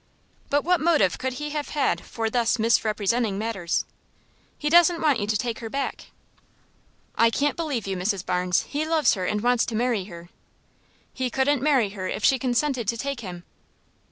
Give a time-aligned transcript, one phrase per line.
[0.49, 3.85] "But what motive could he have had for thus misrepresenting matters?"
[4.57, 6.07] "He doesn't want you to take her back."
[7.15, 8.25] "I can't believe you, Mrs.
[8.25, 8.63] Barnes.
[8.63, 10.29] He loves her, and wants to marry her."
[11.13, 13.43] "He couldn't marry her if she consented to take him."